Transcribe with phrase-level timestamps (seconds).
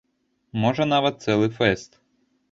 [0.61, 1.91] Можа, нават цэлы фэст.